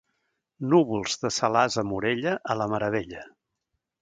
[0.71, 3.23] Núvols de Salàs a Morella, a la meravella.